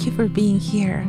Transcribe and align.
Thank 0.00 0.12
you 0.12 0.16
for 0.16 0.28
being 0.32 0.58
here. 0.58 1.04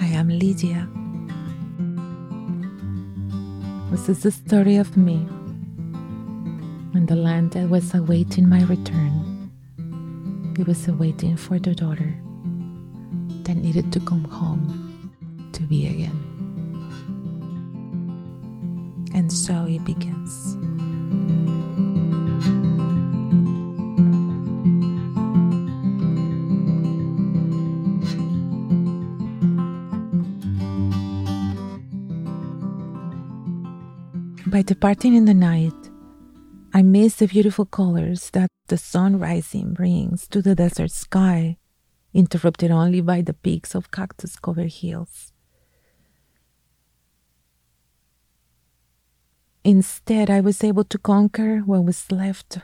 I 0.00 0.06
am 0.14 0.28
Lydia. 0.28 0.88
This 3.90 4.08
is 4.08 4.22
the 4.22 4.30
story 4.30 4.76
of 4.76 4.96
me 4.96 5.26
and 6.94 7.08
the 7.08 7.16
land 7.16 7.50
that 7.54 7.68
was 7.68 7.92
awaiting 7.94 8.48
my 8.48 8.62
return. 8.66 9.50
It 10.56 10.64
was 10.64 10.86
awaiting 10.86 11.36
for 11.36 11.58
the 11.58 11.74
daughter 11.74 12.14
that 13.42 13.56
needed 13.56 13.92
to 13.94 13.98
come 13.98 14.22
home 14.22 15.10
to 15.54 15.62
be 15.64 15.88
again. 15.88 16.27
And 19.28 19.36
so 19.36 19.66
it 19.68 19.84
begins. 19.84 20.56
By 34.46 34.62
departing 34.62 35.14
in 35.14 35.26
the 35.26 35.34
night, 35.34 35.74
I 36.72 36.80
miss 36.80 37.16
the 37.16 37.26
beautiful 37.26 37.66
colors 37.66 38.30
that 38.30 38.48
the 38.68 38.78
sun 38.78 39.18
rising 39.18 39.74
brings 39.74 40.26
to 40.28 40.40
the 40.40 40.54
desert 40.54 40.90
sky, 40.90 41.58
interrupted 42.14 42.70
only 42.70 43.02
by 43.02 43.20
the 43.20 43.34
peaks 43.34 43.74
of 43.74 43.90
cactus 43.90 44.36
covered 44.36 44.72
hills. 44.72 45.34
Instead, 49.64 50.30
I 50.30 50.40
was 50.40 50.62
able 50.62 50.84
to 50.84 50.98
conquer 50.98 51.58
what 51.58 51.84
was 51.84 52.10
left 52.10 52.58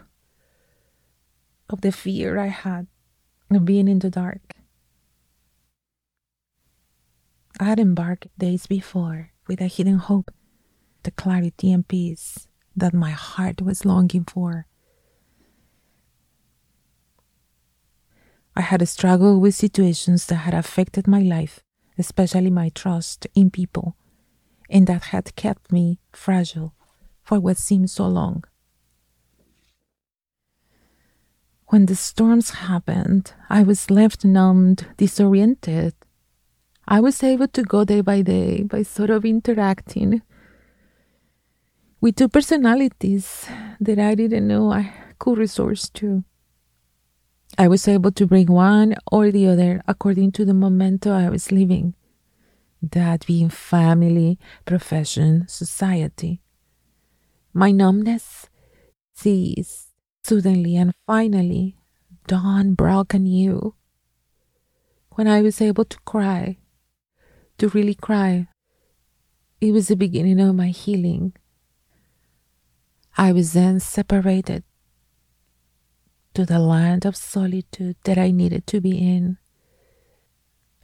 of 1.69 1.81
the 1.81 1.93
fear 1.93 2.39
I 2.39 2.47
had 2.47 2.87
of 3.51 3.65
being 3.65 3.89
in 3.89 3.99
the 3.99 4.11
dark. 4.11 4.55
I 7.61 7.65
had 7.65 7.79
embarked 7.81 8.29
days 8.39 8.67
before 8.67 9.31
with 9.47 9.61
a 9.61 9.67
hidden 9.67 9.99
hope, 9.99 10.33
the 11.03 11.11
clarity 11.11 11.73
and 11.73 11.87
peace 11.87 12.49
that 12.77 12.95
my 12.95 13.11
heart 13.11 13.63
was 13.63 13.85
longing 13.85 14.25
for. 14.25 14.67
I 18.57 18.63
had 18.63 18.87
struggled 18.89 19.43
with 19.43 19.55
situations 19.55 20.27
that 20.27 20.37
had 20.37 20.55
affected 20.55 21.07
my 21.07 21.21
life, 21.21 21.61
especially 21.99 22.51
my 22.51 22.71
trust 22.71 23.27
in 23.35 23.51
people, 23.51 23.97
and 24.71 24.87
that 24.87 25.05
had 25.05 25.35
kept 25.37 25.73
me 25.73 25.99
fragile 26.13 26.75
for 27.25 27.41
what 27.41 27.57
seemed 27.57 27.91
so 27.91 28.07
long. 28.07 28.45
When 31.69 31.87
the 31.87 31.97
storms 31.97 32.51
happened, 32.51 33.33
I 33.49 33.63
was 33.63 33.91
left 33.91 34.25
numbed, 34.25 34.87
disoriented. 34.97 35.95
I 36.87 37.01
was 37.01 37.23
able 37.23 37.49
to 37.49 37.63
go 37.63 37.85
day 37.85 38.03
by 38.03 38.23
day 38.23 38.63
by 38.63 38.83
sort 38.83 39.11
of 39.11 39.25
interacting 39.25 40.23
with 42.01 42.17
two 42.17 42.29
personalities 42.29 43.47
that 43.81 43.99
I 43.99 44.15
didn't 44.15 44.47
know 44.47 44.71
I 44.71 44.93
could 45.19 45.39
resource 45.39 45.89
to. 45.95 46.23
I 47.57 47.67
was 47.67 47.89
able 47.89 48.13
to 48.13 48.27
bring 48.27 48.49
one 48.53 48.95
or 49.11 49.31
the 49.31 49.49
other 49.49 49.81
according 49.89 50.33
to 50.33 50.45
the 50.45 50.53
momento 50.53 51.13
I 51.13 51.31
was 51.31 51.51
living, 51.51 51.95
that 52.83 53.27
being 53.27 53.49
family, 53.49 54.39
profession, 54.67 55.47
society. 55.49 56.44
My 57.57 57.71
numbness 57.71 58.51
ceased 59.15 59.91
suddenly, 60.25 60.75
and 60.75 60.93
finally, 61.07 61.77
dawn 62.27 62.75
broke 62.75 63.15
anew. 63.15 63.77
When 65.13 65.29
I 65.29 65.41
was 65.41 65.61
able 65.61 65.85
to 65.85 65.99
cry, 66.01 66.59
to 67.59 67.69
really 67.69 67.95
cry, 67.95 68.49
it 69.61 69.71
was 69.71 69.87
the 69.87 69.95
beginning 69.95 70.41
of 70.41 70.57
my 70.57 70.69
healing. 70.69 71.35
I 73.17 73.31
was 73.31 73.53
then 73.53 73.79
separated 73.79 74.65
to 76.35 76.45
the 76.45 76.59
land 76.59 77.07
of 77.07 77.15
solitude 77.15 77.95
that 78.03 78.19
I 78.19 78.33
needed 78.33 78.67
to 78.67 78.81
be 78.81 78.99
in. 78.99 79.39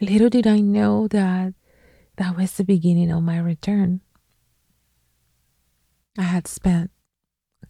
Little 0.01 0.31
did 0.31 0.47
I 0.47 0.61
know 0.61 1.09
that 1.09 1.55
that 2.17 2.37
was 2.37 2.53
the 2.53 2.65
beginning 2.65 3.11
of 3.11 3.25
my 3.25 3.39
return. 3.41 4.03
I 6.21 6.25
had 6.25 6.47
spent 6.47 6.91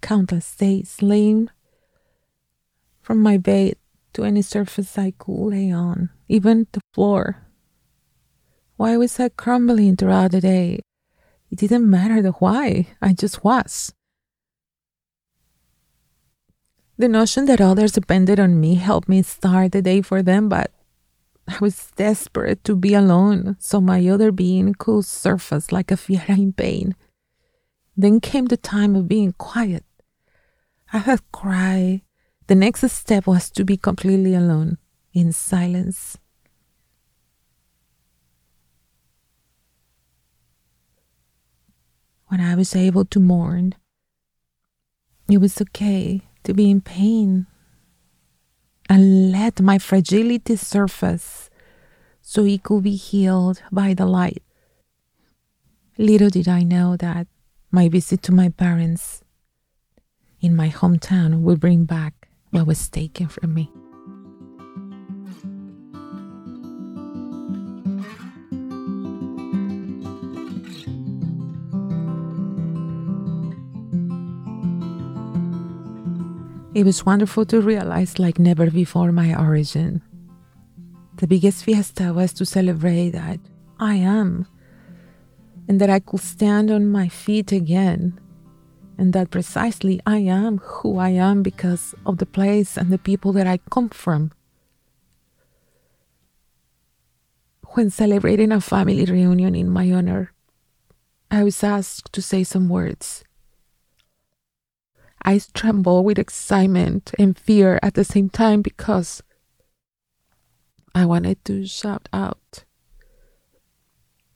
countless 0.00 0.56
days 0.56 0.96
laying 1.00 1.50
from 3.00 3.22
my 3.22 3.36
bed 3.36 3.76
to 4.14 4.24
any 4.24 4.42
surface 4.42 4.98
I 4.98 5.12
could 5.12 5.54
lay 5.54 5.70
on, 5.70 6.10
even 6.26 6.66
the 6.72 6.80
floor. 6.92 7.46
Why 8.76 8.96
was 8.96 9.20
I 9.20 9.28
crumbling 9.28 9.94
throughout 9.94 10.32
the 10.32 10.40
day? 10.40 10.80
It 11.52 11.60
didn't 11.60 11.88
matter 11.88 12.20
the 12.20 12.32
why, 12.32 12.88
I 13.00 13.12
just 13.12 13.44
was. 13.44 13.92
The 16.98 17.06
notion 17.06 17.44
that 17.44 17.60
others 17.60 17.92
depended 17.92 18.40
on 18.40 18.58
me 18.58 18.74
helped 18.74 19.08
me 19.08 19.22
start 19.22 19.70
the 19.70 19.80
day 19.80 20.02
for 20.02 20.24
them, 20.24 20.48
but 20.48 20.72
I 21.46 21.56
was 21.60 21.92
desperate 21.94 22.64
to 22.64 22.74
be 22.74 22.94
alone 22.94 23.58
so 23.60 23.80
my 23.80 24.04
other 24.08 24.32
being 24.32 24.74
could 24.74 25.04
surface 25.04 25.70
like 25.70 25.92
a 25.92 25.96
fiera 25.96 26.34
in 26.36 26.52
pain. 26.52 26.96
Then 28.00 28.18
came 28.18 28.46
the 28.46 28.56
time 28.56 28.96
of 28.96 29.08
being 29.08 29.34
quiet. 29.34 29.84
I 30.90 30.98
had 31.00 31.20
cried. 31.32 32.00
The 32.46 32.54
next 32.54 32.88
step 32.90 33.26
was 33.26 33.50
to 33.50 33.62
be 33.62 33.76
completely 33.76 34.34
alone, 34.34 34.78
in 35.12 35.34
silence. 35.34 36.16
When 42.28 42.40
I 42.40 42.54
was 42.54 42.74
able 42.74 43.04
to 43.04 43.20
mourn, 43.20 43.74
it 45.28 45.36
was 45.36 45.60
okay 45.60 46.22
to 46.44 46.54
be 46.54 46.70
in 46.70 46.80
pain 46.80 47.48
and 48.88 49.30
let 49.30 49.60
my 49.60 49.76
fragility 49.76 50.56
surface 50.56 51.50
so 52.22 52.46
it 52.46 52.62
could 52.62 52.82
be 52.82 52.96
healed 52.96 53.62
by 53.70 53.92
the 53.92 54.06
light. 54.06 54.42
Little 55.98 56.30
did 56.30 56.48
I 56.48 56.62
know 56.62 56.96
that 56.96 57.26
my 57.70 57.88
visit 57.88 58.22
to 58.22 58.32
my 58.32 58.48
parents 58.48 59.22
in 60.40 60.56
my 60.56 60.68
hometown 60.68 61.42
will 61.42 61.56
bring 61.56 61.84
back 61.84 62.28
what 62.50 62.66
was 62.66 62.88
taken 62.88 63.28
from 63.28 63.54
me. 63.54 63.70
It 76.72 76.84
was 76.84 77.04
wonderful 77.04 77.44
to 77.46 77.60
realize, 77.60 78.18
like 78.18 78.38
never 78.38 78.70
before, 78.70 79.12
my 79.12 79.38
origin. 79.38 80.02
The 81.16 81.26
biggest 81.26 81.64
fiesta 81.64 82.12
was 82.14 82.32
to 82.34 82.46
celebrate 82.46 83.10
that 83.10 83.38
I 83.78 83.96
am, 83.96 84.46
and 85.70 85.80
that 85.80 85.88
I 85.88 86.00
could 86.00 86.18
stand 86.18 86.68
on 86.68 86.88
my 86.88 87.08
feet 87.08 87.52
again, 87.52 88.18
and 88.98 89.12
that 89.12 89.30
precisely 89.30 90.00
I 90.04 90.16
am 90.16 90.58
who 90.58 90.98
I 90.98 91.10
am 91.10 91.44
because 91.44 91.94
of 92.04 92.18
the 92.18 92.26
place 92.26 92.76
and 92.76 92.90
the 92.90 92.98
people 92.98 93.32
that 93.34 93.46
I 93.46 93.60
come 93.70 93.88
from. 93.88 94.32
When 97.74 97.88
celebrating 97.88 98.50
a 98.50 98.60
family 98.60 99.04
reunion 99.04 99.54
in 99.54 99.70
my 99.70 99.92
honor, 99.92 100.32
I 101.30 101.44
was 101.44 101.62
asked 101.62 102.12
to 102.14 102.20
say 102.20 102.42
some 102.42 102.68
words. 102.68 103.22
I 105.24 105.40
tremble 105.54 106.02
with 106.02 106.18
excitement 106.18 107.12
and 107.16 107.38
fear 107.38 107.78
at 107.80 107.94
the 107.94 108.02
same 108.02 108.28
time 108.28 108.60
because 108.62 109.22
I 110.96 111.06
wanted 111.06 111.44
to 111.44 111.64
shout 111.64 112.08
out 112.12 112.64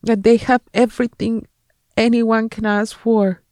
that 0.05 0.23
they 0.23 0.37
have 0.37 0.63
everything 0.73 1.47
anyone 1.97 2.49
can 2.49 2.67
ask 2.67 2.97
for, 2.97 3.43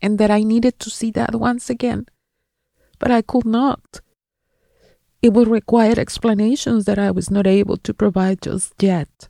and 0.00 0.18
that 0.18 0.30
I 0.30 0.42
needed 0.42 0.78
to 0.80 0.90
see 0.90 1.10
that 1.12 1.34
once 1.34 1.70
again, 1.70 2.06
but 2.98 3.10
I 3.10 3.22
could 3.22 3.44
not. 3.44 4.00
It 5.20 5.32
would 5.32 5.48
require 5.48 5.98
explanations 5.98 6.84
that 6.84 6.98
I 6.98 7.10
was 7.10 7.30
not 7.30 7.46
able 7.46 7.76
to 7.78 7.92
provide 7.92 8.42
just 8.42 8.74
yet. 8.80 9.28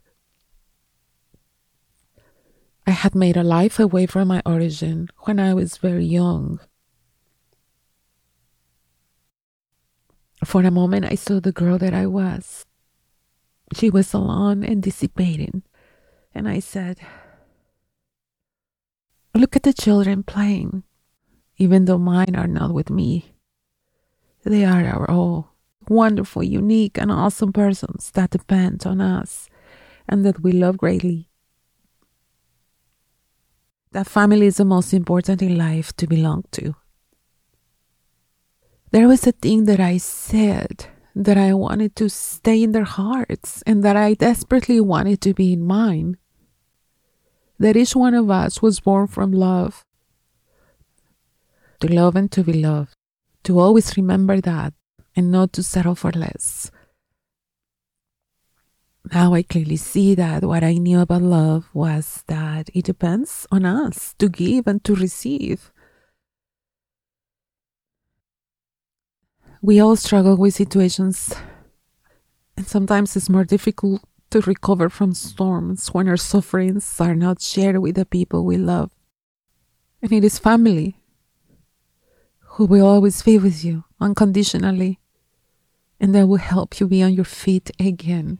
I 2.85 2.91
had 2.91 3.15
made 3.15 3.37
a 3.37 3.43
life 3.43 3.79
away 3.79 4.05
from 4.05 4.27
my 4.27 4.41
origin 4.45 5.09
when 5.19 5.39
I 5.39 5.53
was 5.53 5.77
very 5.77 6.05
young. 6.05 6.59
For 10.43 10.63
a 10.63 10.71
moment, 10.71 11.05
I 11.05 11.15
saw 11.15 11.39
the 11.39 11.51
girl 11.51 11.77
that 11.77 11.93
I 11.93 12.05
was. 12.07 12.65
She 13.73 13.89
was 13.89 14.13
alone 14.13 14.63
and 14.63 14.81
dissipating, 14.81 15.63
and 16.33 16.47
I 16.47 16.59
said, 16.59 16.99
Look 19.35 19.55
at 19.55 19.63
the 19.63 19.73
children 19.73 20.23
playing, 20.23 20.83
even 21.57 21.85
though 21.85 21.97
mine 21.97 22.35
are 22.35 22.47
not 22.47 22.73
with 22.73 22.89
me. 22.89 23.33
They 24.43 24.65
are 24.65 24.85
our 24.85 25.09
all 25.09 25.53
wonderful, 25.87 26.43
unique, 26.43 26.97
and 26.97 27.11
awesome 27.11 27.53
persons 27.53 28.11
that 28.11 28.31
depend 28.31 28.85
on 28.85 29.01
us 29.01 29.49
and 30.07 30.25
that 30.25 30.41
we 30.41 30.51
love 30.51 30.77
greatly. 30.77 31.29
That 33.91 34.07
family 34.07 34.45
is 34.45 34.57
the 34.57 34.65
most 34.65 34.93
important 34.93 35.41
in 35.41 35.57
life 35.57 35.95
to 35.97 36.07
belong 36.07 36.45
to. 36.51 36.75
There 38.91 39.07
was 39.07 39.25
a 39.27 39.31
thing 39.31 39.65
that 39.65 39.79
I 39.79 39.97
said 39.97 40.87
that 41.15 41.37
I 41.37 41.53
wanted 41.53 41.95
to 41.97 42.09
stay 42.09 42.63
in 42.63 42.71
their 42.71 42.83
hearts 42.83 43.61
and 43.65 43.83
that 43.83 43.95
I 43.95 44.13
desperately 44.13 44.79
wanted 44.79 45.21
to 45.21 45.33
be 45.33 45.53
in 45.53 45.65
mine. 45.65 46.17
That 47.57 47.75
each 47.75 47.95
one 47.95 48.13
of 48.13 48.29
us 48.29 48.61
was 48.61 48.79
born 48.79 49.07
from 49.07 49.31
love. 49.31 49.83
To 51.81 51.87
love 51.87 52.15
and 52.15 52.31
to 52.31 52.43
be 52.43 52.53
loved. 52.53 52.93
To 53.43 53.59
always 53.59 53.97
remember 53.97 54.39
that 54.41 54.73
and 55.15 55.31
not 55.31 55.53
to 55.53 55.63
settle 55.63 55.95
for 55.95 56.11
less. 56.11 56.71
Now 59.11 59.33
I 59.33 59.43
clearly 59.43 59.77
see 59.77 60.13
that 60.15 60.43
what 60.43 60.63
I 60.63 60.73
knew 60.73 60.99
about 60.99 61.21
love 61.21 61.69
was 61.73 62.23
that 62.27 62.69
it 62.73 62.85
depends 62.85 63.47
on 63.51 63.65
us 63.65 64.13
to 64.19 64.29
give 64.29 64.67
and 64.67 64.83
to 64.83 64.93
receive. 64.95 65.71
We 69.61 69.81
all 69.81 69.97
struggle 69.97 70.37
with 70.37 70.55
situations, 70.55 71.33
and 72.55 72.65
sometimes 72.65 73.15
it's 73.17 73.29
more 73.29 73.43
difficult 73.43 74.01
to 74.29 74.39
recover 74.41 74.89
from 74.89 75.13
storms 75.13 75.89
when 75.93 76.07
our 76.07 76.17
sufferings 76.17 76.99
are 77.01 77.15
not 77.15 77.41
shared 77.41 77.77
with 77.79 77.95
the 77.95 78.05
people 78.05 78.45
we 78.45 78.57
love. 78.57 78.91
And 80.01 80.13
it 80.13 80.23
is 80.23 80.39
family 80.39 80.97
who 82.55 82.65
will 82.65 82.85
always 82.85 83.21
be 83.21 83.37
with 83.37 83.65
you 83.65 83.83
unconditionally 83.99 84.99
and 85.99 86.15
that 86.15 86.27
will 86.27 86.37
help 86.37 86.79
you 86.79 86.87
be 86.87 87.03
on 87.03 87.13
your 87.13 87.25
feet 87.25 87.69
again. 87.79 88.39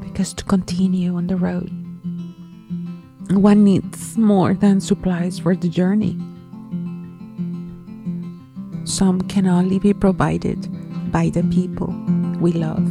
Because 0.00 0.32
to 0.34 0.44
continue 0.44 1.14
on 1.14 1.26
the 1.26 1.36
road, 1.36 1.81
one 3.40 3.64
needs 3.64 4.18
more 4.18 4.52
than 4.52 4.80
supplies 4.80 5.38
for 5.38 5.54
the 5.54 5.68
journey. 5.68 6.18
Some 8.84 9.22
can 9.28 9.46
only 9.46 9.78
be 9.78 9.94
provided 9.94 10.68
by 11.12 11.30
the 11.30 11.44
people 11.44 11.94
we 12.40 12.52
love. 12.52 12.82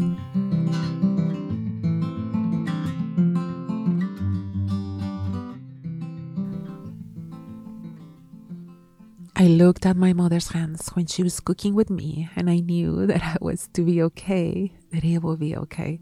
I 9.36 9.48
looked 9.48 9.86
at 9.86 9.98
my 9.98 10.14
mother's 10.14 10.50
hands 10.50 10.90
when 10.94 11.08
she 11.08 11.24
was 11.24 11.40
cooking 11.40 11.74
with 11.74 11.90
me, 11.90 12.30
and 12.36 12.50
I 12.50 12.60
knew 12.60 13.06
that 13.08 13.24
I 13.24 13.38
was 13.42 13.68
to 13.74 13.84
be 13.84 14.02
okay, 14.04 14.72
that 14.92 15.04
it 15.04 15.24
will 15.24 15.36
be 15.36 15.56
okay. 15.58 16.00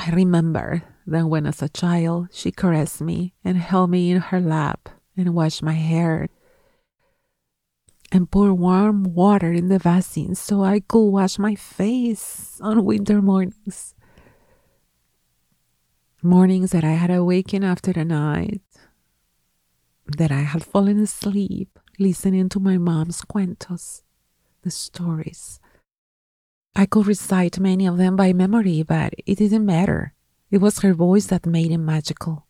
I 0.00 0.12
remember 0.12 0.82
that 1.06 1.26
when, 1.26 1.44
as 1.44 1.60
a 1.60 1.68
child, 1.68 2.28
she 2.32 2.50
caressed 2.50 3.02
me 3.02 3.34
and 3.44 3.58
held 3.58 3.90
me 3.90 4.10
in 4.10 4.32
her 4.32 4.40
lap 4.40 4.88
and 5.14 5.34
washed 5.34 5.62
my 5.62 5.74
hair 5.74 6.28
and 8.10 8.30
poured 8.30 8.58
warm 8.58 9.04
water 9.04 9.52
in 9.52 9.68
the 9.68 9.78
basin 9.78 10.34
so 10.34 10.64
I 10.64 10.80
could 10.80 11.10
wash 11.10 11.38
my 11.38 11.54
face 11.54 12.58
on 12.62 12.86
winter 12.86 13.20
mornings. 13.20 13.94
Mornings 16.22 16.70
that 16.70 16.82
I 16.82 16.92
had 16.92 17.10
awakened 17.10 17.66
after 17.66 17.92
the 17.92 18.06
night, 18.06 18.62
that 20.16 20.32
I 20.32 20.48
had 20.48 20.64
fallen 20.64 20.98
asleep 20.98 21.78
listening 21.98 22.48
to 22.48 22.58
my 22.58 22.78
mom's 22.78 23.20
cuentos, 23.20 24.00
the 24.62 24.70
stories. 24.70 25.59
I 26.74 26.86
could 26.86 27.06
recite 27.06 27.58
many 27.58 27.86
of 27.86 27.98
them 27.98 28.16
by 28.16 28.32
memory, 28.32 28.82
but 28.82 29.14
it 29.26 29.38
didn't 29.38 29.66
matter. 29.66 30.14
It 30.50 30.58
was 30.58 30.80
her 30.80 30.94
voice 30.94 31.26
that 31.26 31.46
made 31.46 31.70
it 31.70 31.78
magical. 31.78 32.46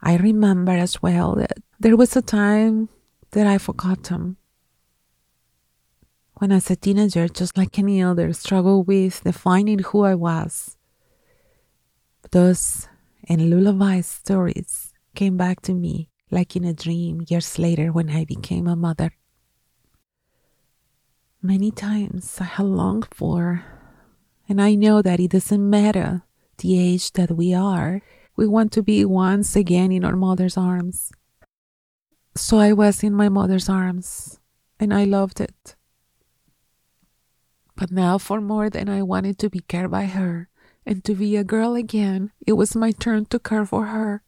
I 0.00 0.16
remember 0.16 0.72
as 0.72 1.02
well 1.02 1.34
that 1.36 1.58
there 1.80 1.96
was 1.96 2.16
a 2.16 2.22
time 2.22 2.88
that 3.32 3.46
I 3.46 3.58
forgot 3.58 4.04
them. 4.04 4.36
When 6.34 6.52
as 6.52 6.70
a 6.70 6.76
teenager, 6.76 7.28
just 7.28 7.56
like 7.56 7.78
any 7.78 8.02
other, 8.02 8.32
struggled 8.32 8.86
with 8.86 9.24
defining 9.24 9.78
who 9.80 10.04
I 10.04 10.14
was. 10.14 10.76
Those 12.30 12.88
and 13.28 13.50
lullaby 13.50 14.00
stories 14.02 14.92
came 15.14 15.36
back 15.36 15.62
to 15.62 15.74
me 15.74 16.10
like 16.30 16.56
in 16.56 16.64
a 16.64 16.72
dream 16.72 17.24
years 17.28 17.58
later 17.58 17.92
when 17.92 18.10
I 18.10 18.24
became 18.24 18.66
a 18.66 18.76
mother. 18.76 19.12
Many 21.46 21.70
times 21.70 22.38
I 22.40 22.44
have 22.58 22.66
longed 22.66 23.06
for, 23.14 23.64
and 24.48 24.60
I 24.60 24.74
know 24.74 25.00
that 25.00 25.20
it 25.20 25.30
doesn't 25.30 25.70
matter 25.70 26.24
the 26.58 26.76
age 26.76 27.12
that 27.12 27.36
we 27.36 27.54
are, 27.54 28.02
we 28.34 28.48
want 28.48 28.72
to 28.72 28.82
be 28.82 29.04
once 29.04 29.54
again 29.54 29.92
in 29.92 30.04
our 30.04 30.16
mother's 30.16 30.56
arms. 30.56 31.12
So 32.34 32.58
I 32.58 32.72
was 32.72 33.04
in 33.04 33.14
my 33.14 33.28
mother's 33.28 33.68
arms, 33.68 34.40
and 34.80 34.92
I 34.92 35.04
loved 35.04 35.40
it. 35.40 35.76
But 37.76 37.92
now, 37.92 38.18
for 38.18 38.40
more 38.40 38.68
than 38.68 38.88
I 38.88 39.02
wanted 39.02 39.38
to 39.38 39.48
be 39.48 39.60
cared 39.60 39.92
by 39.92 40.06
her 40.06 40.48
and 40.84 41.04
to 41.04 41.14
be 41.14 41.36
a 41.36 41.44
girl 41.44 41.76
again, 41.76 42.32
it 42.44 42.54
was 42.54 42.74
my 42.74 42.90
turn 42.90 43.26
to 43.26 43.38
care 43.38 43.64
for 43.64 43.86
her. 43.86 44.24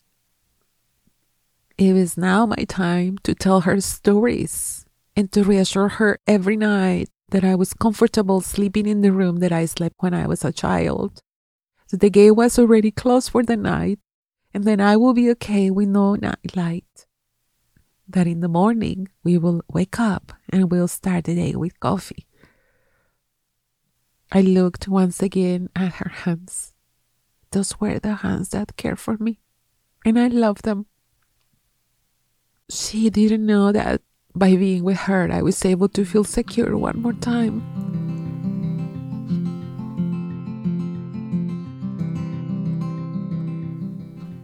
It 1.76 1.96
is 1.96 2.16
now 2.16 2.46
my 2.46 2.62
time 2.68 3.18
to 3.24 3.34
tell 3.34 3.62
her 3.62 3.80
stories 3.80 4.86
and 5.18 5.32
to 5.32 5.42
reassure 5.42 5.88
her 5.88 6.20
every 6.28 6.56
night 6.56 7.08
that 7.30 7.42
I 7.42 7.56
was 7.56 7.74
comfortable 7.74 8.40
sleeping 8.40 8.86
in 8.86 9.00
the 9.00 9.10
room 9.10 9.38
that 9.38 9.50
I 9.50 9.64
slept 9.64 9.96
when 9.98 10.14
I 10.14 10.28
was 10.28 10.44
a 10.44 10.52
child. 10.52 11.22
That 11.90 11.98
the 11.98 12.08
gate 12.08 12.36
was 12.36 12.56
already 12.56 12.92
closed 12.92 13.30
for 13.30 13.42
the 13.42 13.56
night, 13.56 13.98
and 14.54 14.62
then 14.62 14.80
I 14.80 14.96
will 14.96 15.14
be 15.14 15.28
okay 15.32 15.72
with 15.72 15.88
no 15.88 16.16
light. 16.54 17.06
That 18.06 18.28
in 18.28 18.38
the 18.38 18.48
morning 18.48 19.08
we 19.24 19.38
will 19.38 19.60
wake 19.68 19.98
up 19.98 20.34
and 20.50 20.70
we'll 20.70 20.86
start 20.86 21.24
the 21.24 21.34
day 21.34 21.56
with 21.56 21.80
coffee. 21.80 22.28
I 24.30 24.42
looked 24.42 24.86
once 24.86 25.20
again 25.20 25.68
at 25.74 25.94
her 25.94 26.10
hands. 26.10 26.74
Those 27.50 27.80
were 27.80 27.98
the 27.98 28.14
hands 28.22 28.50
that 28.50 28.76
cared 28.76 29.00
for 29.00 29.16
me, 29.18 29.40
and 30.04 30.16
I 30.16 30.28
loved 30.28 30.62
them. 30.62 30.86
She 32.70 33.10
didn't 33.10 33.44
know 33.44 33.72
that 33.72 34.02
by 34.34 34.56
being 34.56 34.84
with 34.84 34.98
her, 34.98 35.30
I 35.30 35.42
was 35.42 35.64
able 35.64 35.88
to 35.90 36.04
feel 36.04 36.24
secure 36.24 36.76
one 36.76 37.00
more 37.00 37.12
time. 37.14 37.62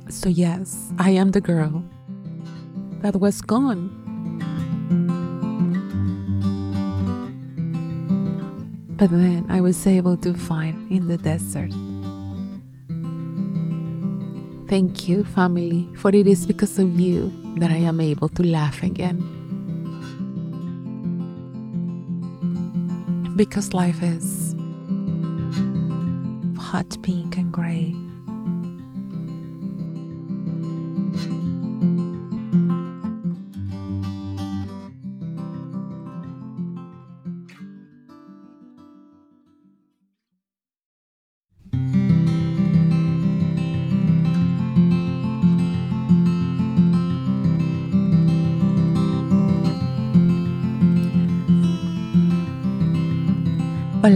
So, 0.08 0.28
yes, 0.28 0.92
I 0.98 1.10
am 1.10 1.32
the 1.32 1.40
girl 1.40 1.84
that 3.02 3.16
was 3.16 3.42
gone. 3.42 3.90
But 8.96 9.10
then 9.10 9.44
I 9.50 9.60
was 9.60 9.86
able 9.86 10.16
to 10.18 10.34
find 10.34 10.90
in 10.90 11.08
the 11.08 11.18
desert. 11.18 11.72
Thank 14.68 15.08
you, 15.08 15.24
family, 15.24 15.88
for 15.96 16.08
it 16.14 16.26
is 16.26 16.46
because 16.46 16.78
of 16.78 16.98
you 16.98 17.30
that 17.58 17.70
I 17.70 17.76
am 17.76 18.00
able 18.00 18.28
to 18.30 18.42
laugh 18.42 18.82
again. 18.82 19.33
Because 23.36 23.74
life 23.74 24.00
is 24.02 24.54
hot 26.56 26.96
pink 27.02 27.36
and 27.36 27.50
gray. 27.52 27.94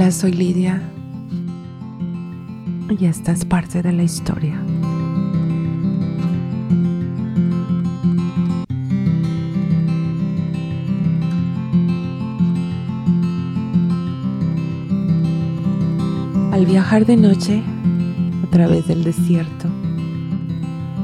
Hola, 0.00 0.12
soy 0.12 0.30
Lidia 0.30 0.80
y 2.88 3.04
esta 3.04 3.32
es 3.32 3.44
parte 3.44 3.82
de 3.82 3.92
la 3.92 4.04
historia. 4.04 4.62
viajar 16.64 17.04
de 17.04 17.16
noche 17.16 17.62
a 18.44 18.50
través 18.50 18.86
del 18.86 19.02
desierto, 19.02 19.68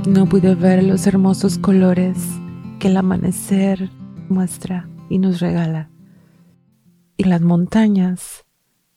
no 0.07 0.27
pude 0.27 0.55
ver 0.55 0.85
los 0.85 1.09
hermosos 1.09 1.59
colores 1.59 2.17
que 2.79 2.87
el 2.87 2.97
amanecer 2.97 3.91
muestra 4.29 4.89
y 5.09 5.19
nos 5.19 5.41
regala, 5.41 5.91
y 7.17 7.25
las 7.25 7.41
montañas 7.41 8.44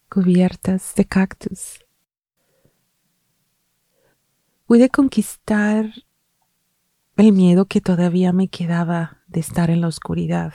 cubiertas 0.09 0.95
de 0.95 1.05
cactus. 1.05 1.79
Pude 4.65 4.89
conquistar 4.89 5.91
el 7.15 7.31
miedo 7.31 7.65
que 7.65 7.81
todavía 7.81 8.33
me 8.33 8.47
quedaba 8.47 9.23
de 9.27 9.39
estar 9.39 9.69
en 9.69 9.81
la 9.81 9.87
oscuridad. 9.87 10.53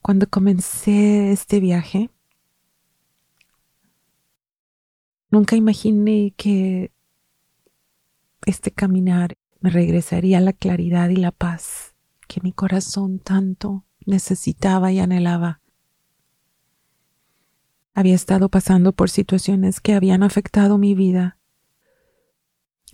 Cuando 0.00 0.28
comencé 0.28 1.32
este 1.32 1.60
viaje, 1.60 2.10
nunca 5.30 5.56
imaginé 5.56 6.34
que 6.36 6.92
este 8.46 8.70
caminar 8.70 9.34
me 9.60 9.70
regresaría 9.70 10.40
la 10.40 10.52
claridad 10.52 11.08
y 11.08 11.16
la 11.16 11.32
paz 11.32 11.94
que 12.28 12.40
mi 12.42 12.52
corazón 12.52 13.18
tanto 13.18 13.86
necesitaba 14.04 14.92
y 14.92 14.98
anhelaba. 14.98 15.63
Había 17.94 18.14
estado 18.16 18.48
pasando 18.48 18.92
por 18.92 19.08
situaciones 19.08 19.80
que 19.80 19.94
habían 19.94 20.24
afectado 20.24 20.78
mi 20.78 20.94
vida, 20.94 21.38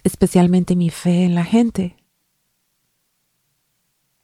especialmente 0.04 0.76
mi 0.76 0.90
fe 0.90 1.25
en 1.25 1.35
la 1.35 1.45
gente. 1.45 1.97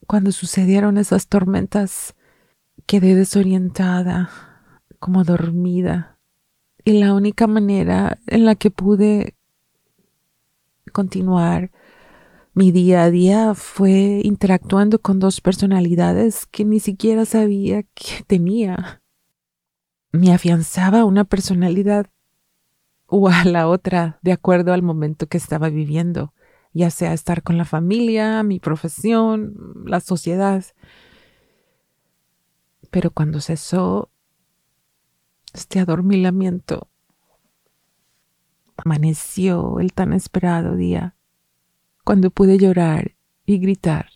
Cuando 0.06 0.32
sucedieron 0.32 0.98
esas 0.98 1.28
tormentas, 1.28 2.14
quedé 2.86 3.14
desorientada, 3.14 4.30
como 4.98 5.24
dormida, 5.24 6.18
y 6.84 7.00
la 7.00 7.14
única 7.14 7.46
manera 7.46 8.18
en 8.26 8.44
la 8.44 8.54
que 8.54 8.70
pude 8.70 9.34
continuar 10.92 11.70
mi 12.52 12.70
día 12.72 13.02
a 13.02 13.10
día 13.10 13.54
fue 13.54 14.22
interactuando 14.24 14.98
con 14.98 15.20
dos 15.20 15.40
personalidades 15.40 16.46
que 16.46 16.64
ni 16.64 16.80
siquiera 16.80 17.26
sabía 17.26 17.82
que 17.82 18.24
tenía. 18.26 19.02
Me 20.16 20.32
afianzaba 20.32 21.00
a 21.00 21.04
una 21.04 21.24
personalidad 21.24 22.06
o 23.04 23.28
a 23.28 23.44
la 23.44 23.68
otra 23.68 24.18
de 24.22 24.32
acuerdo 24.32 24.72
al 24.72 24.82
momento 24.82 25.26
que 25.26 25.36
estaba 25.36 25.68
viviendo, 25.68 26.32
ya 26.72 26.90
sea 26.90 27.12
estar 27.12 27.42
con 27.42 27.58
la 27.58 27.66
familia, 27.66 28.42
mi 28.42 28.58
profesión, 28.58 29.84
la 29.84 30.00
sociedad. 30.00 30.64
Pero 32.90 33.10
cuando 33.10 33.42
cesó 33.42 34.10
este 35.52 35.80
adormilamiento, 35.80 36.88
amaneció 38.78 39.80
el 39.80 39.92
tan 39.92 40.14
esperado 40.14 40.76
día 40.76 41.14
cuando 42.04 42.30
pude 42.30 42.56
llorar 42.56 43.16
y 43.44 43.58
gritar. 43.58 44.12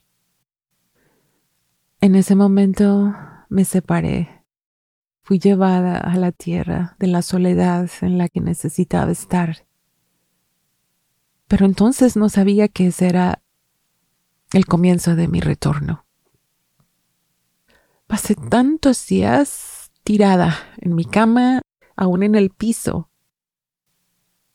En 2.00 2.14
ese 2.14 2.34
momento 2.36 3.14
me 3.50 3.66
separé. 3.66 4.39
Fui 5.30 5.38
llevada 5.38 5.96
a 5.96 6.16
la 6.16 6.32
tierra 6.32 6.96
de 6.98 7.06
la 7.06 7.22
soledad 7.22 7.88
en 8.00 8.18
la 8.18 8.28
que 8.28 8.40
necesitaba 8.40 9.12
estar. 9.12 9.64
Pero 11.46 11.66
entonces 11.66 12.16
no 12.16 12.28
sabía 12.28 12.66
que 12.66 12.88
ese 12.88 13.06
era 13.06 13.40
el 14.52 14.66
comienzo 14.66 15.14
de 15.14 15.28
mi 15.28 15.38
retorno. 15.38 16.04
Pasé 18.08 18.34
tantos 18.34 19.06
días 19.06 19.92
tirada 20.02 20.56
en 20.78 20.96
mi 20.96 21.04
cama, 21.04 21.62
aún 21.94 22.24
en 22.24 22.34
el 22.34 22.50
piso, 22.50 23.08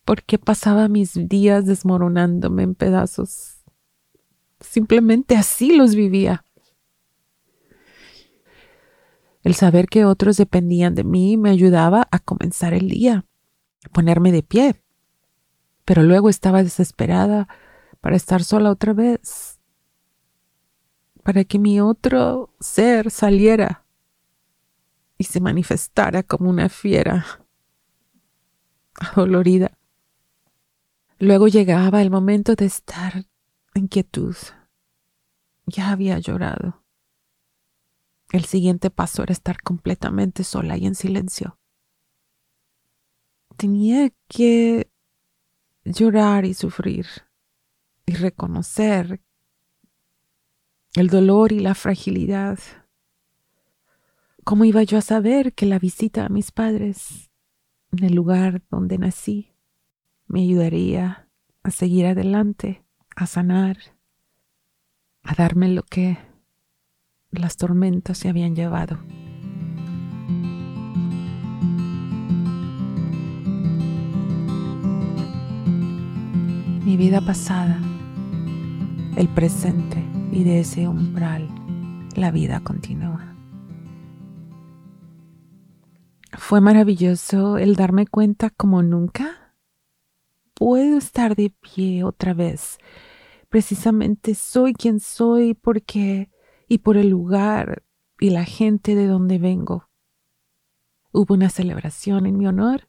porque 0.04 0.38
pasaba 0.38 0.90
mis 0.90 1.14
días 1.14 1.66
desmoronándome 1.66 2.64
en 2.64 2.76
pedazos. 2.76 3.64
Simplemente 4.60 5.38
así 5.38 5.74
los 5.74 5.96
vivía. 5.96 6.44
El 9.46 9.54
saber 9.54 9.86
que 9.86 10.06
otros 10.06 10.38
dependían 10.38 10.96
de 10.96 11.04
mí 11.04 11.38
me 11.38 11.52
ayudaba 11.52 12.08
a 12.10 12.18
comenzar 12.18 12.74
el 12.74 12.90
día, 12.90 13.26
a 13.86 13.90
ponerme 13.90 14.32
de 14.32 14.42
pie. 14.42 14.82
Pero 15.86 16.02
luego 16.02 16.30
estaba 16.30 16.64
desesperada 16.64 17.48
para 18.02 18.16
estar 18.16 18.44
sola 18.44 18.72
otra 18.72 18.94
vez, 18.94 19.60
para 21.22 21.44
que 21.44 21.60
mi 21.60 21.80
otro 21.80 22.56
ser 22.60 23.12
saliera 23.12 23.86
y 25.20 25.26
se 25.26 25.40
manifestara 25.40 26.24
como 26.24 26.50
una 26.50 26.68
fiera 26.68 27.24
adolorida. 28.96 29.78
Luego 31.20 31.48
llegaba 31.50 32.02
el 32.02 32.10
momento 32.10 32.56
de 32.56 32.66
estar 32.66 33.26
en 33.76 33.90
quietud. 33.90 34.36
Ya 35.68 35.92
había 35.92 36.18
llorado. 36.18 36.85
El 38.36 38.44
siguiente 38.44 38.90
paso 38.90 39.24
era 39.24 39.32
estar 39.32 39.62
completamente 39.62 40.44
sola 40.44 40.76
y 40.76 40.86
en 40.86 40.96
silencio. 40.96 41.58
Tenía 43.56 44.12
que 44.28 44.92
llorar 45.86 46.44
y 46.44 46.54
sufrir 46.54 47.08
y 48.06 48.12
reconocer 48.16 49.22
el 50.96 51.08
dolor 51.08 51.54
y 51.54 51.62
la 51.62 51.76
fragilidad. 51.76 52.60
¿Cómo 54.44 54.66
iba 54.66 54.84
yo 54.84 54.98
a 54.98 55.02
saber 55.02 55.54
que 55.54 55.66
la 55.66 55.80
visita 55.80 56.26
a 56.26 56.30
mis 56.30 56.52
padres 56.52 57.32
en 57.94 58.04
el 58.04 58.16
lugar 58.16 58.64
donde 58.70 58.98
nací 58.98 59.54
me 60.28 60.42
ayudaría 60.42 61.30
a 61.64 61.72
seguir 61.72 62.06
adelante, 62.06 62.84
a 63.16 63.28
sanar, 63.28 63.78
a 65.24 65.36
darme 65.36 65.70
lo 65.70 65.84
que 65.84 66.35
las 67.40 67.58
tormentas 67.58 68.18
se 68.18 68.30
habían 68.30 68.56
llevado. 68.56 68.98
Mi 76.86 76.98
vida 76.98 77.22
pasada, 77.22 77.80
el 79.18 79.28
presente 79.30 80.04
y 80.32 80.44
de 80.44 80.60
ese 80.60 80.88
umbral, 80.88 81.48
la 82.16 82.32
vida 82.32 82.60
continúa. 82.62 83.36
Fue 86.38 86.62
maravilloso 86.62 87.58
el 87.58 87.76
darme 87.76 88.06
cuenta 88.06 88.50
como 88.50 88.84
nunca 88.84 89.46
puedo 90.54 90.98
estar 90.98 91.36
de 91.36 91.52
pie 91.52 92.04
otra 92.04 92.34
vez. 92.34 92.78
Precisamente 93.50 94.36
soy 94.36 94.74
quien 94.74 95.00
soy 95.00 95.54
porque 95.54 96.30
y 96.68 96.80
por 96.80 96.98
el 96.98 97.10
lugar 97.10 97.84
y 98.20 98.30
la 98.30 98.46
gente 98.46 98.96
de 98.96 99.08
donde 99.08 99.38
vengo. 99.38 99.90
Hubo 101.12 101.34
una 101.34 101.50
celebración 101.50 102.26
en 102.26 102.38
mi 102.38 102.48
honor 102.48 102.88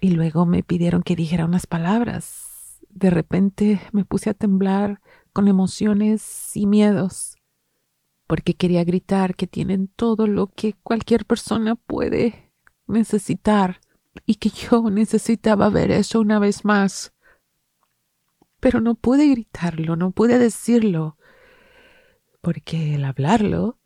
y 0.00 0.10
luego 0.10 0.46
me 0.46 0.62
pidieron 0.62 1.02
que 1.02 1.16
dijera 1.16 1.44
unas 1.44 1.66
palabras. 1.66 2.78
De 2.88 3.10
repente 3.10 3.80
me 3.92 4.04
puse 4.04 4.30
a 4.30 4.34
temblar 4.34 5.00
con 5.32 5.48
emociones 5.48 6.56
y 6.56 6.66
miedos 6.66 7.36
porque 8.26 8.54
quería 8.54 8.82
gritar 8.82 9.34
que 9.34 9.46
tienen 9.46 9.88
todo 9.88 10.26
lo 10.26 10.46
que 10.46 10.74
cualquier 10.82 11.26
persona 11.26 11.74
puede 11.74 12.50
necesitar 12.86 13.80
y 14.24 14.36
que 14.36 14.48
yo 14.48 14.88
necesitaba 14.90 15.68
ver 15.68 15.90
eso 15.90 16.20
una 16.20 16.38
vez 16.38 16.64
más. 16.64 17.11
Pero 18.62 18.80
no 18.80 18.94
pude 18.94 19.26
gritarlo, 19.26 19.96
no 19.96 20.12
pude 20.12 20.38
decirlo, 20.38 21.18
porque 22.40 22.94
el 22.94 23.04
hablarlo 23.04 23.76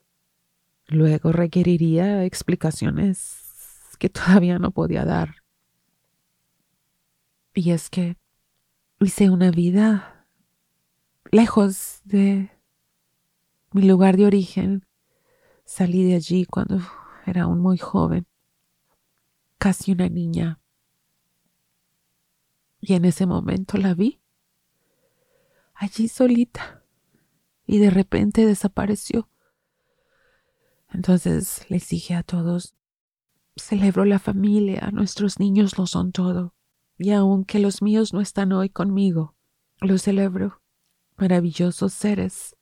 luego 0.87 1.33
requeriría 1.33 2.27
explicaciones 2.27 3.97
que 3.99 4.11
todavía 4.11 4.59
no 4.59 4.73
podía 4.73 5.07
dar. 5.07 5.37
Y 7.55 7.71
es 7.71 7.89
que 7.89 8.19
hice 9.01 9.31
una 9.31 9.51
vida 9.51 10.27
lejos 11.31 12.03
de 12.05 12.51
mi 13.73 13.81
lugar 13.81 14.19
de 14.19 14.27
origen. 14.27 14.87
Salí 15.65 16.05
de 16.05 16.17
allí 16.17 16.45
cuando 16.45 16.81
era 17.25 17.45
aún 17.45 17.61
muy 17.61 17.79
joven 17.79 18.27
casi 19.57 19.93
una 19.93 20.11
niña. 20.11 20.61
Y 22.83 22.93
en 22.93 23.07
ese 23.07 23.25
momento 23.25 23.79
la 23.79 23.95
vi, 23.95 24.21
allí 25.77 26.09
solita, 26.09 26.83
y 27.67 27.79
de 27.79 27.91
repente 27.91 28.47
desapareció. 28.47 29.29
Entonces 30.93 31.67
les 31.69 31.89
dije 31.89 32.15
a 32.15 32.23
todos, 32.23 32.75
celebro 33.57 34.05
la 34.05 34.19
familia, 34.19 34.91
nuestros 34.93 35.39
niños 35.39 35.79
lo 35.79 35.87
son 35.87 36.13
todo, 36.13 36.55
y 36.99 37.11
aunque 37.11 37.59
los 37.59 37.83
míos 37.83 38.13
no 38.13 38.21
están 38.21 38.53
hoy 38.53 38.71
conmigo, 38.71 39.37
lo 39.81 39.99
celebro, 39.99 40.63
maravillosos 41.17 41.93
seres. 41.93 42.57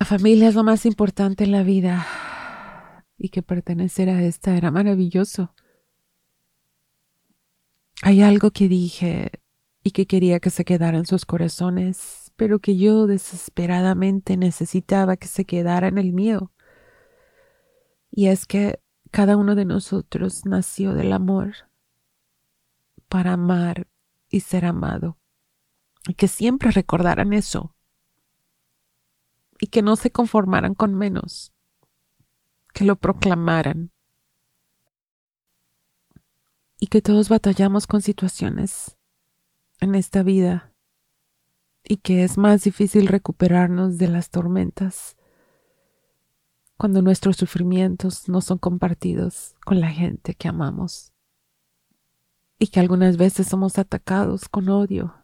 La 0.00 0.06
familia 0.06 0.48
es 0.48 0.54
lo 0.54 0.64
más 0.64 0.84
importante 0.86 1.44
en 1.44 1.52
la 1.52 1.62
vida 1.62 3.06
y 3.16 3.28
que 3.28 3.42
pertenecer 3.42 4.08
a 4.08 4.22
esta 4.22 4.56
era 4.56 4.70
maravilloso. 4.70 5.54
Hay 8.02 8.20
algo 8.20 8.50
que 8.50 8.68
dije 8.68 9.43
y 9.86 9.90
que 9.90 10.06
quería 10.06 10.40
que 10.40 10.48
se 10.48 10.64
quedara 10.64 10.96
en 10.96 11.04
sus 11.04 11.26
corazones, 11.26 12.32
pero 12.36 12.58
que 12.58 12.78
yo 12.78 13.06
desesperadamente 13.06 14.38
necesitaba 14.38 15.18
que 15.18 15.28
se 15.28 15.44
quedara 15.44 15.88
en 15.88 15.98
el 15.98 16.14
mío. 16.14 16.50
Y 18.10 18.28
es 18.28 18.46
que 18.46 18.80
cada 19.10 19.36
uno 19.36 19.54
de 19.54 19.66
nosotros 19.66 20.46
nació 20.46 20.94
del 20.94 21.12
amor 21.12 21.52
para 23.10 23.34
amar 23.34 23.86
y 24.30 24.40
ser 24.40 24.64
amado. 24.64 25.18
Y 26.08 26.14
que 26.14 26.28
siempre 26.28 26.70
recordaran 26.70 27.34
eso. 27.34 27.76
Y 29.60 29.66
que 29.66 29.82
no 29.82 29.96
se 29.96 30.10
conformaran 30.10 30.74
con 30.74 30.94
menos. 30.94 31.52
Que 32.72 32.84
lo 32.84 32.96
proclamaran. 32.96 33.92
Y 36.80 36.86
que 36.86 37.02
todos 37.02 37.28
batallamos 37.28 37.86
con 37.86 38.00
situaciones 38.00 38.96
en 39.84 39.94
esta 39.94 40.22
vida. 40.22 40.72
Y 41.84 41.98
que 41.98 42.24
es 42.24 42.38
más 42.38 42.64
difícil 42.64 43.06
recuperarnos 43.06 43.98
de 43.98 44.08
las 44.08 44.30
tormentas 44.30 45.16
cuando 46.76 47.02
nuestros 47.02 47.36
sufrimientos 47.36 48.28
no 48.28 48.40
son 48.40 48.58
compartidos 48.58 49.54
con 49.64 49.80
la 49.80 49.90
gente 49.90 50.34
que 50.34 50.48
amamos 50.48 51.12
y 52.58 52.68
que 52.68 52.80
algunas 52.80 53.16
veces 53.16 53.46
somos 53.46 53.78
atacados 53.78 54.48
con 54.48 54.68
odio 54.68 55.14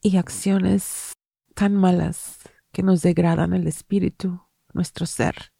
y 0.00 0.16
acciones 0.16 1.12
tan 1.54 1.74
malas 1.74 2.38
que 2.72 2.82
nos 2.82 3.02
degradan 3.02 3.52
el 3.52 3.66
espíritu, 3.66 4.40
nuestro 4.72 5.06
ser, 5.06 5.52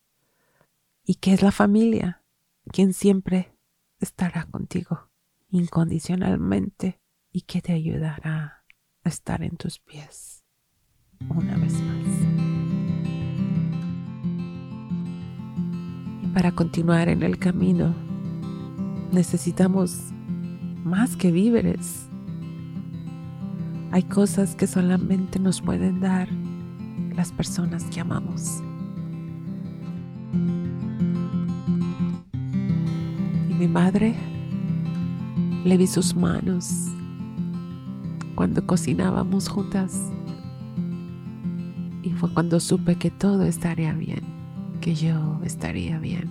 y 1.04 1.16
que 1.16 1.32
es 1.32 1.42
la 1.42 1.52
familia 1.52 2.22
quien 2.70 2.92
siempre 2.92 3.56
estará 4.00 4.44
contigo 4.46 5.10
incondicionalmente 5.48 7.00
y 7.36 7.42
que 7.42 7.60
te 7.60 7.74
ayudará 7.74 8.64
a 9.04 9.08
estar 9.10 9.42
en 9.42 9.58
tus 9.58 9.78
pies 9.78 10.42
una 11.28 11.54
vez 11.58 11.74
más. 11.82 12.06
Y 16.22 16.28
para 16.28 16.52
continuar 16.52 17.10
en 17.10 17.22
el 17.22 17.38
camino 17.38 17.94
necesitamos 19.12 19.98
más 20.82 21.14
que 21.14 21.30
víveres. 21.30 22.08
Hay 23.92 24.04
cosas 24.04 24.56
que 24.56 24.66
solamente 24.66 25.38
nos 25.38 25.60
pueden 25.60 26.00
dar 26.00 26.30
las 27.14 27.32
personas 27.32 27.84
que 27.84 28.00
amamos. 28.00 28.62
Y 33.50 33.54
mi 33.58 33.68
madre 33.68 34.14
le 35.66 35.76
vi 35.76 35.86
sus 35.86 36.16
manos 36.16 36.95
cuando 38.36 38.66
cocinábamos 38.66 39.48
juntas. 39.48 40.12
Y 42.02 42.10
fue 42.10 42.32
cuando 42.32 42.60
supe 42.60 42.96
que 42.96 43.10
todo 43.10 43.42
estaría 43.42 43.92
bien, 43.92 44.22
que 44.80 44.94
yo 44.94 45.40
estaría 45.42 45.98
bien. 45.98 46.30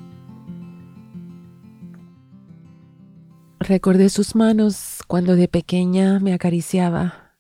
Recordé 3.60 4.10
sus 4.10 4.36
manos 4.36 5.02
cuando 5.08 5.36
de 5.36 5.48
pequeña 5.48 6.20
me 6.20 6.34
acariciaba 6.34 7.36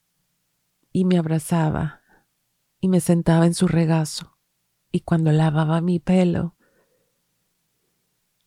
y 0.91 1.05
me 1.05 1.19
abrazaba 1.19 2.01
y 2.81 2.87
me 2.87 2.99
sentaba 2.99 3.45
en 3.45 3.53
su 3.53 3.67
regazo 3.67 4.35
y 4.91 5.01
cuando 5.01 5.31
lavaba 5.31 5.81
mi 5.81 5.99
pelo 5.99 6.55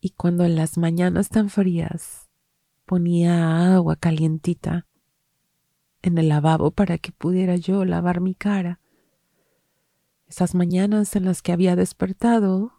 y 0.01 0.09
cuando 0.09 0.43
en 0.43 0.55
las 0.55 0.77
mañanas 0.77 1.29
tan 1.29 1.49
frías 1.49 2.29
ponía 2.85 3.75
agua 3.75 3.95
calientita 3.95 4.88
en 6.01 6.17
el 6.17 6.29
lavabo 6.29 6.71
para 6.71 6.97
que 6.97 7.11
pudiera 7.11 7.55
yo 7.55 7.85
lavar 7.85 8.21
mi 8.21 8.35
cara. 8.35 8.79
Esas 10.27 10.55
mañanas 10.55 11.15
en 11.15 11.25
las 11.25 11.41
que 11.41 11.51
había 11.51 11.75
despertado 11.75 12.73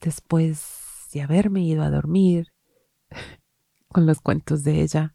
después 0.00 1.08
de 1.12 1.22
haberme 1.22 1.62
ido 1.62 1.82
a 1.82 1.90
dormir 1.90 2.52
con 3.88 4.06
los 4.06 4.20
cuentos 4.20 4.64
de 4.64 4.80
ella, 4.80 5.14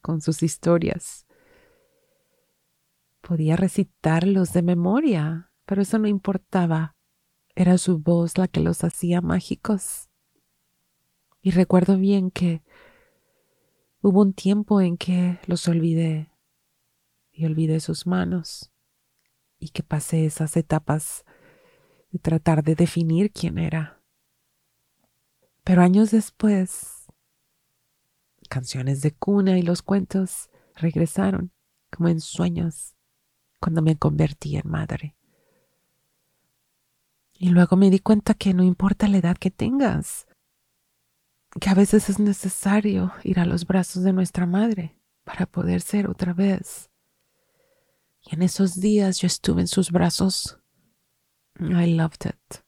con 0.00 0.20
sus 0.20 0.42
historias. 0.42 1.26
Podía 3.20 3.56
recitarlos 3.56 4.52
de 4.52 4.62
memoria, 4.62 5.52
pero 5.64 5.82
eso 5.82 5.98
no 5.98 6.08
importaba. 6.08 6.96
Era 7.54 7.78
su 7.78 7.98
voz 7.98 8.36
la 8.36 8.48
que 8.48 8.60
los 8.60 8.84
hacía 8.84 9.20
mágicos. 9.20 10.08
Y 11.40 11.50
recuerdo 11.50 11.96
bien 11.96 12.30
que 12.30 12.62
hubo 14.02 14.20
un 14.20 14.34
tiempo 14.34 14.80
en 14.80 14.96
que 14.96 15.38
los 15.46 15.68
olvidé 15.68 16.30
y 17.30 17.46
olvidé 17.46 17.80
sus 17.80 18.06
manos 18.06 18.70
y 19.58 19.68
que 19.68 19.82
pasé 19.82 20.26
esas 20.26 20.56
etapas 20.56 21.24
de 22.10 22.18
tratar 22.18 22.64
de 22.64 22.74
definir 22.74 23.32
quién 23.32 23.58
era. 23.58 24.02
Pero 25.62 25.82
años 25.82 26.10
después 26.10 27.06
canciones 28.48 29.00
de 29.00 29.14
cuna 29.14 29.58
y 29.58 29.62
los 29.62 29.80
cuentos 29.80 30.50
regresaron 30.74 31.52
como 31.90 32.08
en 32.08 32.20
sueños 32.20 32.94
cuando 33.60 33.80
me 33.80 33.96
convertí 33.96 34.56
en 34.56 34.68
madre. 34.68 35.16
Y 37.32 37.48
luego 37.48 37.76
me 37.76 37.88
di 37.88 38.00
cuenta 38.00 38.34
que 38.34 38.52
no 38.52 38.62
importa 38.62 39.08
la 39.08 39.18
edad 39.18 39.36
que 39.38 39.50
tengas, 39.50 40.26
que 41.60 41.70
a 41.70 41.74
veces 41.74 42.08
es 42.08 42.18
necesario 42.18 43.12
ir 43.24 43.38
a 43.38 43.44
los 43.44 43.66
brazos 43.66 44.02
de 44.02 44.12
nuestra 44.12 44.46
madre 44.46 44.96
para 45.24 45.46
poder 45.46 45.80
ser 45.80 46.08
otra 46.08 46.32
vez. 46.32 46.90
Y 48.22 48.34
en 48.34 48.42
esos 48.42 48.80
días 48.80 49.20
yo 49.20 49.26
estuve 49.26 49.62
en 49.62 49.68
sus 49.68 49.90
brazos. 49.90 50.58
I 51.58 51.94
loved 51.94 52.26
it. 52.26 52.62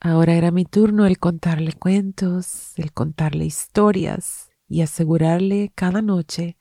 Ahora 0.00 0.34
era 0.34 0.50
mi 0.50 0.64
turno 0.64 1.06
el 1.06 1.18
contarle 1.18 1.72
cuentos, 1.72 2.72
el 2.76 2.92
contarle 2.92 3.46
historias, 3.46 4.48
y 4.68 4.82
asegurarle 4.82 5.72
cada 5.74 6.02
noche 6.02 6.56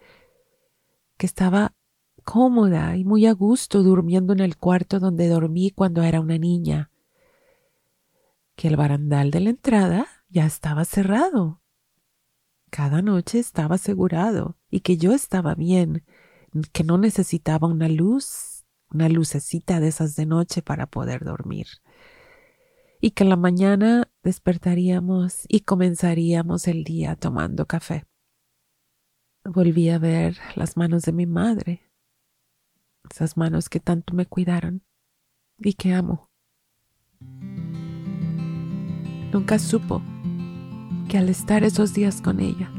que 1.17 1.25
estaba 1.25 1.75
cómoda 2.23 2.95
y 2.95 3.03
muy 3.03 3.25
a 3.25 3.33
gusto 3.33 3.83
durmiendo 3.83 4.33
en 4.33 4.39
el 4.39 4.57
cuarto 4.57 4.99
donde 4.99 5.27
dormí 5.27 5.71
cuando 5.71 6.03
era 6.03 6.19
una 6.21 6.37
niña, 6.37 6.91
que 8.55 8.67
el 8.69 8.75
barandal 8.75 9.29
de 9.31 9.39
la 9.41 9.49
entrada 9.49 10.07
ya 10.29 10.45
estaba 10.45 10.85
cerrado. 10.85 11.61
Cada 12.69 13.01
noche 13.01 13.39
estaba 13.39 13.75
asegurado 13.75 14.57
y 14.69 14.81
que 14.81 14.97
yo 14.97 15.13
estaba 15.13 15.55
bien, 15.55 16.05
que 16.73 16.83
no 16.83 16.97
necesitaba 16.97 17.67
una 17.67 17.87
luz, 17.87 18.65
una 18.91 19.09
lucecita 19.09 19.79
de 19.79 19.87
esas 19.87 20.15
de 20.15 20.25
noche 20.25 20.61
para 20.61 20.87
poder 20.87 21.23
dormir 21.23 21.67
y 22.99 23.11
que 23.11 23.23
en 23.23 23.29
la 23.29 23.35
mañana 23.35 24.09
despertaríamos 24.23 25.45
y 25.47 25.61
comenzaríamos 25.61 26.67
el 26.67 26.83
día 26.83 27.15
tomando 27.15 27.65
café. 27.65 28.05
Volví 29.43 29.89
a 29.89 29.99
ver 29.99 30.37
las 30.55 30.75
manos 30.77 31.03
de 31.03 31.13
mi 31.13 31.25
madre, 31.25 31.89
esas 33.09 33.37
manos 33.37 33.69
que 33.69 33.79
tanto 33.79 34.13
me 34.13 34.25
cuidaron 34.25 34.83
y 35.59 35.73
que 35.73 35.93
amo. 35.93 36.29
Nunca 39.31 39.59
supo 39.59 40.01
que 41.07 41.17
al 41.17 41.29
estar 41.29 41.63
esos 41.63 41.93
días 41.93 42.21
con 42.21 42.39
ella, 42.39 42.69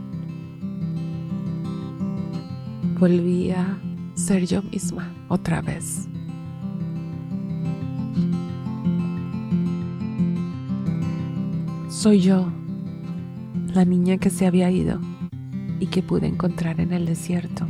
volví 2.99 3.51
a 3.51 3.79
ser 4.15 4.47
yo 4.47 4.63
misma 4.63 5.13
otra 5.29 5.63
vez. 5.63 6.09
Soy 11.89 12.21
yo, 12.21 12.53
la 13.75 13.85
niña 13.85 14.19
que 14.19 14.31
se 14.31 14.47
había 14.47 14.71
ido 14.71 15.01
y 15.81 15.87
que 15.87 16.03
pude 16.03 16.27
encontrar 16.27 16.81
en 16.81 16.93
el 16.93 17.07
desierto. 17.07 17.67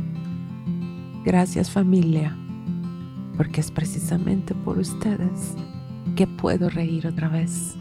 Gracias 1.23 1.71
familia, 1.71 2.37
porque 3.37 3.61
es 3.61 3.71
precisamente 3.71 4.53
por 4.53 4.77
ustedes 4.77 5.55
que 6.15 6.27
puedo 6.27 6.69
reír 6.69 7.07
otra 7.07 7.29
vez. 7.29 7.78